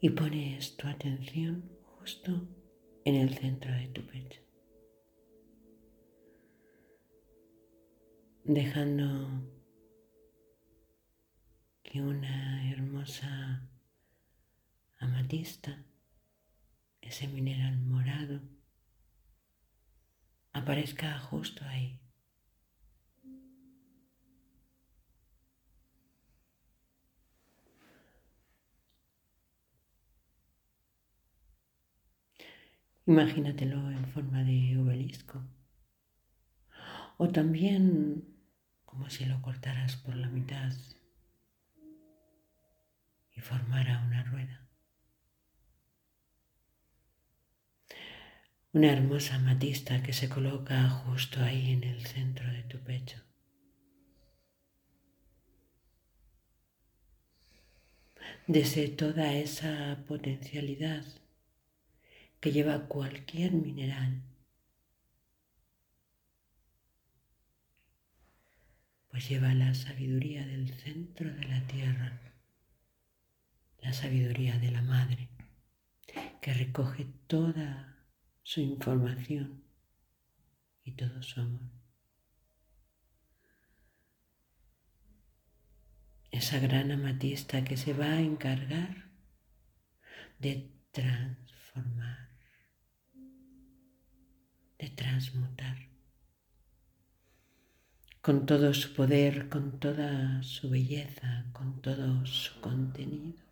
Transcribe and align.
y 0.00 0.10
pones 0.10 0.76
tu 0.76 0.86
atención 0.88 1.70
justo 1.82 2.48
en 3.04 3.14
el 3.14 3.34
centro 3.34 3.72
de 3.72 3.88
tu 3.88 4.06
pecho, 4.06 4.40
dejando 8.44 9.48
que 11.82 12.02
una 12.02 12.70
hermosa 12.70 13.68
amatista, 14.98 15.84
ese 17.00 17.28
mineral 17.28 17.78
morado, 17.78 18.40
aparezca 20.52 21.18
justo 21.18 21.64
ahí. 21.64 22.05
Imagínatelo 33.06 33.88
en 33.90 34.04
forma 34.06 34.42
de 34.42 34.76
obelisco. 34.78 35.40
O 37.18 37.28
también 37.28 38.36
como 38.84 39.08
si 39.10 39.24
lo 39.26 39.40
cortaras 39.42 39.94
por 39.96 40.16
la 40.16 40.28
mitad 40.28 40.72
y 43.32 43.40
formara 43.40 44.02
una 44.04 44.24
rueda. 44.24 44.66
Una 48.72 48.92
hermosa 48.92 49.38
matista 49.38 50.02
que 50.02 50.12
se 50.12 50.28
coloca 50.28 50.88
justo 50.90 51.40
ahí 51.40 51.70
en 51.70 51.84
el 51.84 52.04
centro 52.04 52.50
de 52.50 52.64
tu 52.64 52.78
pecho. 52.80 53.22
Desde 58.48 58.88
toda 58.88 59.32
esa 59.32 60.04
potencialidad 60.08 61.04
que 62.46 62.52
lleva 62.52 62.86
cualquier 62.86 63.50
mineral, 63.50 64.22
pues 69.08 69.28
lleva 69.28 69.52
la 69.52 69.74
sabiduría 69.74 70.46
del 70.46 70.72
centro 70.78 71.34
de 71.34 71.44
la 71.48 71.66
tierra 71.66 72.20
la 73.80 73.92
sabiduría 73.92 74.60
de 74.60 74.70
la 74.70 74.80
madre 74.82 75.28
que 76.40 76.54
recoge 76.54 77.06
toda 77.26 78.06
su 78.44 78.60
información 78.60 79.64
y 80.84 80.92
todo 80.92 81.24
su 81.24 81.40
amor. 81.40 81.68
Esa 86.30 86.60
gran 86.60 86.92
amatista 86.92 87.64
que 87.64 87.76
se 87.76 87.92
va 87.92 88.12
a 88.12 88.20
encargar 88.20 89.10
de 90.38 90.70
transformar, 90.92 92.25
de 94.78 94.90
transmutar. 94.90 95.88
Con 98.20 98.46
todo 98.46 98.74
su 98.74 98.92
poder, 98.94 99.48
con 99.48 99.78
toda 99.78 100.42
su 100.42 100.68
belleza, 100.68 101.46
con 101.52 101.80
todo 101.80 102.26
su 102.26 102.60
contenido. 102.60 103.42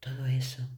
Todo 0.00 0.26
eso 0.26 0.68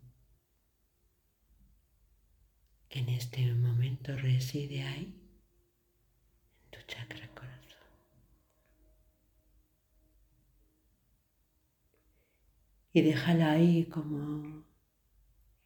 que 2.91 2.99
en 2.99 3.09
este 3.09 3.55
momento 3.55 4.17
reside 4.17 4.83
ahí, 4.83 5.15
en 6.65 6.71
tu 6.71 6.87
chakra 6.87 7.29
corazón. 7.29 7.61
Y 12.93 13.03
déjala 13.03 13.53
ahí 13.53 13.85
como 13.87 14.65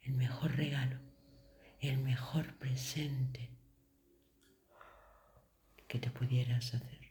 el 0.01 0.13
mejor 0.13 0.55
regalo, 0.55 0.99
el 1.87 1.97
mejor 1.97 2.55
presente 2.55 3.49
que 5.87 5.99
te 5.99 6.09
pudieras 6.09 6.73
hacer. 6.73 7.05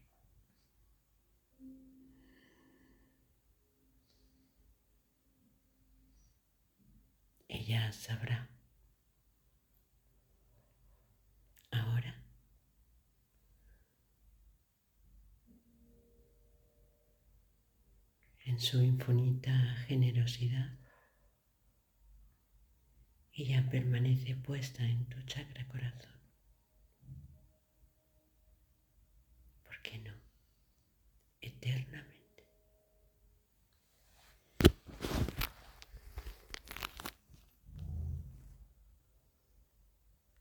ella 7.55 7.93
sabrá. 7.93 8.49
Ahora. 11.71 12.15
En 18.45 18.61
su 18.61 18.83
infinita 18.83 19.53
generosidad, 19.87 20.79
ella 23.37 23.69
permanece 23.71 24.37
puesta 24.37 24.84
en 24.84 25.05
tu 25.06 25.21
chakra 25.22 25.67
corazón. 25.67 26.24